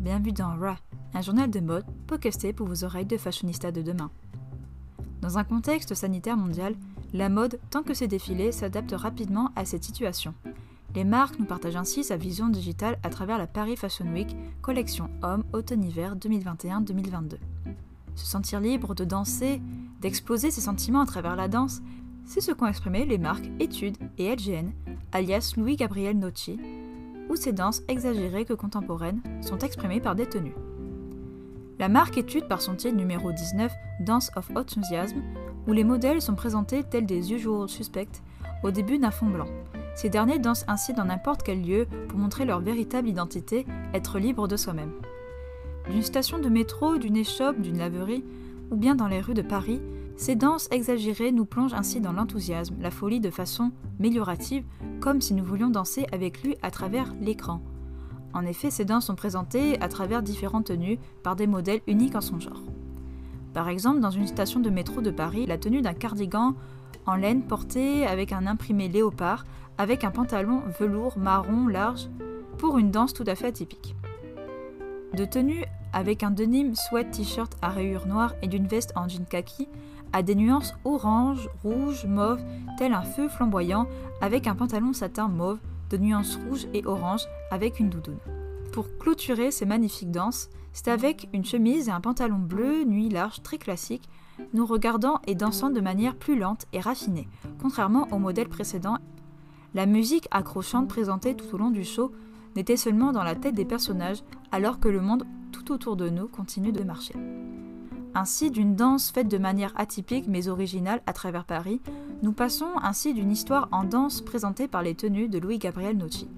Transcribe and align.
bienvenue 0.00 0.32
dans 0.32 0.56
Ra, 0.56 0.78
un 1.12 1.20
journal 1.20 1.50
de 1.50 1.60
mode 1.60 1.84
podcasté 2.06 2.54
pour 2.54 2.66
vos 2.66 2.84
oreilles 2.84 3.04
de 3.04 3.18
fashionista 3.18 3.70
de 3.70 3.82
demain. 3.82 4.10
Dans 5.20 5.36
un 5.36 5.44
contexte 5.44 5.94
sanitaire 5.94 6.38
mondial, 6.38 6.74
la 7.12 7.28
mode, 7.28 7.60
tant 7.68 7.82
que 7.82 7.92
ses 7.92 8.08
défilés, 8.08 8.50
s'adapte 8.50 8.92
rapidement 8.92 9.50
à 9.56 9.66
cette 9.66 9.84
situation. 9.84 10.32
Les 10.94 11.04
marques 11.04 11.38
nous 11.38 11.44
partagent 11.44 11.76
ainsi 11.76 12.02
sa 12.02 12.16
vision 12.16 12.48
digitale 12.48 12.98
à 13.02 13.10
travers 13.10 13.36
la 13.36 13.46
Paris 13.46 13.76
Fashion 13.76 14.10
Week 14.10 14.34
collection 14.62 15.10
Homme 15.22 15.44
automne-hiver 15.52 16.16
2021-2022. 16.16 17.36
Se 18.14 18.24
sentir 18.24 18.60
libre 18.60 18.94
de 18.94 19.04
danser, 19.04 19.60
d'exploser 20.00 20.50
ses 20.50 20.62
sentiments 20.62 21.02
à 21.02 21.06
travers 21.06 21.36
la 21.36 21.46
danse, 21.46 21.82
c'est 22.24 22.40
ce 22.40 22.52
qu'ont 22.52 22.66
exprimé 22.66 23.04
les 23.04 23.18
marques 23.18 23.50
Études 23.60 23.98
et 24.16 24.34
LGN, 24.34 24.70
alias 25.12 25.52
Louis 25.58 25.76
Gabriel 25.76 26.18
Nocci, 26.18 26.58
où 27.30 27.36
ces 27.36 27.52
danses 27.52 27.82
exagérées 27.88 28.44
que 28.44 28.52
contemporaines 28.52 29.22
sont 29.40 29.58
exprimées 29.58 30.00
par 30.00 30.14
des 30.14 30.26
tenues. 30.26 30.54
La 31.78 31.88
marque 31.88 32.18
étude 32.18 32.48
par 32.48 32.60
son 32.60 32.74
titre 32.74 32.96
numéro 32.96 33.32
19, 33.32 33.72
Dance 34.00 34.30
of 34.36 34.50
Enthusiasm, 34.54 35.22
où 35.66 35.72
les 35.72 35.84
modèles 35.84 36.20
sont 36.20 36.34
présentés 36.34 36.82
tels 36.82 37.06
des 37.06 37.32
usual 37.32 37.68
suspects 37.68 38.20
au 38.62 38.70
début 38.70 38.98
d'un 38.98 39.10
fond 39.10 39.28
blanc. 39.28 39.46
Ces 39.94 40.10
derniers 40.10 40.38
dansent 40.38 40.66
ainsi 40.68 40.92
dans 40.92 41.04
n'importe 41.04 41.42
quel 41.42 41.62
lieu 41.62 41.86
pour 42.08 42.18
montrer 42.18 42.44
leur 42.44 42.60
véritable 42.60 43.08
identité, 43.08 43.66
être 43.94 44.18
libre 44.18 44.48
de 44.48 44.56
soi-même. 44.56 44.92
D'une 45.90 46.02
station 46.02 46.38
de 46.38 46.48
métro, 46.48 46.98
d'une 46.98 47.16
échoppe, 47.16 47.60
d'une 47.60 47.78
laverie, 47.78 48.24
ou 48.70 48.76
bien 48.76 48.94
dans 48.94 49.08
les 49.08 49.20
rues 49.20 49.34
de 49.34 49.42
Paris, 49.42 49.80
ces 50.20 50.36
danses 50.36 50.68
exagérées 50.70 51.32
nous 51.32 51.46
plongent 51.46 51.72
ainsi 51.72 51.98
dans 51.98 52.12
l'enthousiasme, 52.12 52.74
la 52.82 52.90
folie 52.90 53.20
de 53.20 53.30
façon 53.30 53.72
méliorative, 53.98 54.66
comme 55.00 55.22
si 55.22 55.32
nous 55.32 55.42
voulions 55.42 55.70
danser 55.70 56.04
avec 56.12 56.42
lui 56.42 56.56
à 56.60 56.70
travers 56.70 57.14
l'écran. 57.22 57.62
En 58.34 58.44
effet, 58.44 58.70
ces 58.70 58.84
danses 58.84 59.06
sont 59.06 59.14
présentées 59.14 59.80
à 59.80 59.88
travers 59.88 60.22
différentes 60.22 60.66
tenues 60.66 60.98
par 61.22 61.36
des 61.36 61.46
modèles 61.46 61.80
uniques 61.86 62.16
en 62.16 62.20
son 62.20 62.38
genre. 62.38 62.62
Par 63.54 63.70
exemple, 63.70 64.00
dans 64.00 64.10
une 64.10 64.26
station 64.26 64.60
de 64.60 64.68
métro 64.68 65.00
de 65.00 65.10
Paris, 65.10 65.46
la 65.46 65.56
tenue 65.56 65.80
d'un 65.80 65.94
cardigan 65.94 66.54
en 67.06 67.14
laine 67.14 67.42
porté 67.42 68.06
avec 68.06 68.32
un 68.32 68.46
imprimé 68.46 68.88
léopard, 68.88 69.46
avec 69.78 70.04
un 70.04 70.10
pantalon 70.10 70.60
velours 70.78 71.16
marron 71.16 71.66
large, 71.66 72.10
pour 72.58 72.76
une 72.76 72.90
danse 72.90 73.14
tout 73.14 73.24
à 73.26 73.34
fait 73.34 73.46
atypique. 73.46 73.96
De 75.14 75.24
tenue 75.24 75.64
avec 75.92 76.22
un 76.22 76.30
denim 76.30 76.74
sweat 76.74 77.10
t-shirt 77.10 77.56
à 77.62 77.70
rayures 77.70 78.06
noires 78.06 78.34
et 78.42 78.48
d'une 78.48 78.66
veste 78.66 78.92
en 78.96 79.08
jean 79.08 79.24
kaki, 79.24 79.66
à 80.12 80.22
des 80.22 80.34
nuances 80.34 80.74
orange, 80.84 81.48
rouge, 81.62 82.06
mauve, 82.06 82.40
tel 82.78 82.92
un 82.92 83.02
feu 83.02 83.28
flamboyant, 83.28 83.86
avec 84.20 84.46
un 84.46 84.54
pantalon 84.54 84.92
satin 84.92 85.28
mauve, 85.28 85.58
de 85.90 85.96
nuances 85.96 86.38
rouge 86.48 86.66
et 86.74 86.86
orange, 86.86 87.22
avec 87.50 87.80
une 87.80 87.90
doudoune. 87.90 88.18
Pour 88.72 88.86
clôturer 88.98 89.50
ces 89.50 89.66
magnifiques 89.66 90.10
danses, 90.10 90.48
c'est 90.72 90.88
avec 90.88 91.28
une 91.32 91.44
chemise 91.44 91.88
et 91.88 91.92
un 91.92 92.00
pantalon 92.00 92.38
bleu, 92.38 92.84
nuit 92.84 93.08
large, 93.08 93.42
très 93.42 93.58
classique, 93.58 94.08
nous 94.54 94.64
regardant 94.66 95.20
et 95.26 95.34
dansant 95.34 95.70
de 95.70 95.80
manière 95.80 96.16
plus 96.16 96.38
lente 96.38 96.66
et 96.72 96.80
raffinée, 96.80 97.28
contrairement 97.60 98.08
au 98.12 98.18
modèle 98.18 98.48
précédent. 98.48 98.98
La 99.74 99.86
musique 99.86 100.28
accrochante 100.30 100.88
présentée 100.88 101.34
tout 101.34 101.54
au 101.54 101.58
long 101.58 101.70
du 101.70 101.84
show 101.84 102.12
n'était 102.56 102.76
seulement 102.76 103.12
dans 103.12 103.22
la 103.22 103.34
tête 103.34 103.54
des 103.54 103.64
personnages, 103.64 104.22
alors 104.52 104.80
que 104.80 104.88
le 104.88 105.00
monde 105.00 105.26
tout 105.52 105.72
autour 105.72 105.96
de 105.96 106.08
nous 106.08 106.26
continue 106.26 106.72
de 106.72 106.82
marcher. 106.82 107.14
Ainsi, 108.14 108.50
d'une 108.50 108.74
danse 108.74 109.10
faite 109.10 109.28
de 109.28 109.38
manière 109.38 109.72
atypique 109.76 110.26
mais 110.26 110.48
originale 110.48 111.00
à 111.06 111.12
travers 111.12 111.44
Paris, 111.44 111.80
nous 112.22 112.32
passons 112.32 112.70
ainsi 112.82 113.14
d'une 113.14 113.30
histoire 113.30 113.68
en 113.70 113.84
danse 113.84 114.20
présentée 114.20 114.66
par 114.68 114.82
les 114.82 114.94
tenues 114.94 115.28
de 115.28 115.38
Louis-Gabriel 115.38 115.96
Nocci. 115.96 116.28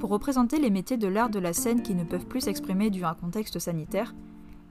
Pour 0.00 0.10
représenter 0.10 0.58
les 0.58 0.70
métiers 0.70 0.98
de 0.98 1.08
l'art 1.08 1.30
de 1.30 1.38
la 1.38 1.52
scène 1.52 1.82
qui 1.82 1.94
ne 1.94 2.04
peuvent 2.04 2.26
plus 2.26 2.42
s'exprimer 2.42 2.90
dû 2.90 3.04
à 3.04 3.10
un 3.10 3.14
contexte 3.14 3.58
sanitaire, 3.58 4.14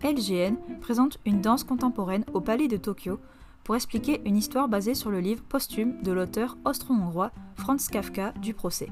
LGN 0.03 0.55
présente 0.79 1.17
une 1.25 1.41
danse 1.41 1.63
contemporaine 1.63 2.25
au 2.33 2.41
Palais 2.41 2.67
de 2.67 2.77
Tokyo 2.77 3.19
pour 3.63 3.75
expliquer 3.75 4.21
une 4.25 4.37
histoire 4.37 4.67
basée 4.67 4.95
sur 4.95 5.11
le 5.11 5.19
livre 5.19 5.43
posthume 5.43 6.01
de 6.01 6.11
l'auteur 6.11 6.57
austro-hongrois 6.65 7.31
Franz 7.55 7.89
Kafka 7.91 8.31
du 8.41 8.53
procès. 8.53 8.89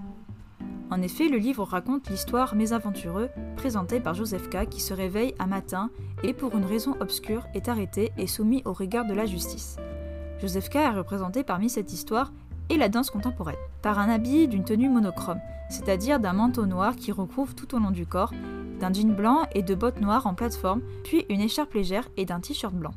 En 0.91 1.01
effet, 1.03 1.29
le 1.29 1.37
livre 1.37 1.63
raconte 1.63 2.09
l'histoire 2.09 2.55
mésaventureuse 2.55 3.29
présentée 3.57 3.99
par 3.99 4.15
Joseph 4.15 4.49
K 4.49 4.67
qui 4.67 4.81
se 4.81 4.93
réveille 4.93 5.35
un 5.37 5.45
matin 5.45 5.91
et 6.23 6.33
pour 6.33 6.55
une 6.55 6.65
raison 6.65 6.95
obscure 6.99 7.45
est 7.53 7.69
arrêté 7.69 8.11
et 8.17 8.25
soumis 8.25 8.63
au 8.65 8.73
regard 8.73 9.05
de 9.05 9.13
la 9.13 9.27
justice. 9.27 9.77
Joseph 10.41 10.69
K 10.69 10.77
est 10.77 10.89
représenté 10.89 11.43
parmi 11.43 11.69
cette 11.69 11.93
histoire 11.93 12.31
et 12.69 12.77
la 12.77 12.89
danse 12.89 13.11
contemporaine, 13.11 13.55
par 13.81 13.99
un 13.99 14.09
habit 14.09 14.47
d'une 14.47 14.63
tenue 14.63 14.89
monochrome, 14.89 15.41
c'est-à-dire 15.69 16.19
d'un 16.19 16.33
manteau 16.33 16.65
noir 16.65 16.95
qui 16.95 17.11
recouvre 17.11 17.53
tout 17.53 17.75
au 17.75 17.79
long 17.79 17.91
du 17.91 18.05
corps, 18.05 18.33
d'un 18.79 18.93
jean 18.93 19.13
blanc 19.13 19.45
et 19.53 19.61
de 19.61 19.75
bottes 19.75 20.01
noires 20.01 20.27
en 20.27 20.33
plateforme, 20.33 20.81
puis 21.03 21.25
une 21.29 21.41
écharpe 21.41 21.73
légère 21.73 22.07
et 22.17 22.25
d'un 22.25 22.39
t-shirt 22.39 22.73
blanc. 22.73 22.93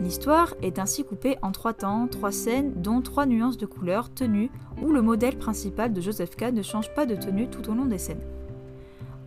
L'histoire 0.00 0.54
est 0.60 0.78
ainsi 0.78 1.04
coupée 1.04 1.38
en 1.40 1.52
trois 1.52 1.72
temps, 1.72 2.06
trois 2.06 2.30
scènes, 2.30 2.74
dont 2.82 3.00
trois 3.00 3.24
nuances 3.24 3.56
de 3.56 3.64
couleurs, 3.64 4.12
tenues, 4.12 4.50
où 4.82 4.92
le 4.92 5.00
modèle 5.00 5.38
principal 5.38 5.92
de 5.92 6.00
Joseph 6.02 6.36
K 6.36 6.52
ne 6.52 6.62
change 6.62 6.92
pas 6.94 7.06
de 7.06 7.16
tenue 7.16 7.48
tout 7.48 7.70
au 7.70 7.74
long 7.74 7.86
des 7.86 7.98
scènes. 7.98 8.20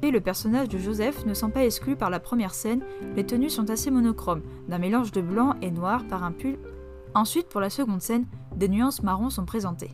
Et 0.01 0.11
le 0.11 0.21
personnage 0.21 0.69
de 0.69 0.77
Joseph 0.77 1.25
ne 1.25 1.33
sent 1.33 1.49
pas 1.49 1.65
exclu 1.65 1.95
par 1.95 2.09
la 2.09 2.19
première 2.19 2.53
scène, 2.53 2.83
les 3.15 3.25
tenues 3.25 3.49
sont 3.49 3.69
assez 3.69 3.89
monochromes, 3.89 4.43
d'un 4.67 4.77
mélange 4.77 5.11
de 5.11 5.21
blanc 5.21 5.55
et 5.61 5.71
noir 5.71 6.05
par 6.07 6.23
un 6.23 6.31
pull. 6.31 6.57
Ensuite, 7.15 7.49
pour 7.49 7.61
la 7.61 7.71
seconde 7.71 8.01
scène, 8.01 8.27
des 8.55 8.69
nuances 8.69 9.01
marron 9.01 9.31
sont 9.31 9.45
présentées. 9.45 9.91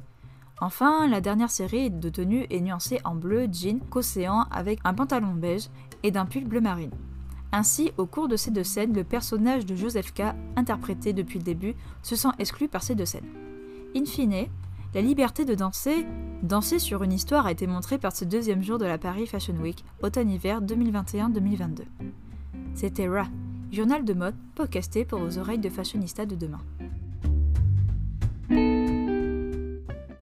Enfin, 0.61 1.07
la 1.07 1.21
dernière 1.21 1.49
série 1.49 1.89
de 1.89 2.09
tenues 2.09 2.45
est 2.49 2.61
nuancée 2.61 2.99
en 3.03 3.15
bleu 3.15 3.47
jean 3.51 3.79
qu'océan 3.89 4.45
avec 4.51 4.79
un 4.83 4.93
pantalon 4.93 5.33
beige 5.33 5.69
et 6.03 6.11
d'un 6.11 6.25
pull 6.25 6.45
bleu 6.45 6.61
marine. 6.61 6.91
Ainsi, 7.57 7.93
au 7.97 8.05
cours 8.05 8.27
de 8.27 8.35
ces 8.35 8.51
deux 8.51 8.65
scènes, 8.65 8.93
le 8.93 9.05
personnage 9.05 9.65
de 9.65 9.77
Joseph 9.77 10.13
K, 10.13 10.23
interprété 10.57 11.13
depuis 11.13 11.39
le 11.39 11.45
début, 11.45 11.73
se 12.03 12.17
sent 12.17 12.27
exclu 12.37 12.67
par 12.67 12.83
ces 12.83 12.95
deux 12.95 13.05
scènes. 13.05 13.29
In 13.95 14.03
fine, 14.03 14.47
la 14.93 15.01
liberté 15.01 15.45
de 15.45 15.55
danser, 15.55 16.05
danser 16.43 16.79
sur 16.79 17.01
une 17.01 17.13
histoire 17.13 17.45
a 17.45 17.53
été 17.53 17.65
montrée 17.65 17.97
par 17.97 18.13
ce 18.13 18.25
deuxième 18.25 18.61
jour 18.61 18.77
de 18.77 18.83
la 18.83 18.97
Paris 18.97 19.25
Fashion 19.25 19.55
Week, 19.55 19.85
automne-hiver 20.03 20.61
2021-2022. 20.63 21.83
C'était 22.73 23.07
Ra, 23.07 23.27
journal 23.71 24.03
de 24.03 24.13
mode 24.13 24.35
podcasté 24.55 25.05
pour 25.05 25.19
vos 25.19 25.37
oreilles 25.37 25.57
de 25.57 25.69
fashionista 25.69 26.25
de 26.25 26.35
demain. 26.35 26.59